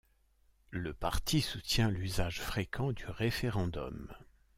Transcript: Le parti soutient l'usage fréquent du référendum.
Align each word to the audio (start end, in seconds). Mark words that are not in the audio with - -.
Le 0.71 0.93
parti 0.95 1.41
soutient 1.41 1.91
l'usage 1.91 2.41
fréquent 2.41 2.91
du 2.91 3.05
référendum. 3.05 4.11